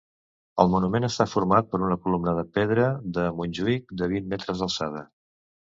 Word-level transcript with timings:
El 0.63 0.71
monument 0.75 1.05
està 1.07 1.27
format 1.33 1.69
per 1.75 1.81
una 1.89 1.99
columna 2.07 2.35
de 2.41 2.47
pedra 2.59 2.89
de 3.19 3.29
Montjuïc 3.43 3.97
de 4.03 4.13
vint 4.17 4.31
metres 4.35 4.65
d'alçada. 4.65 5.11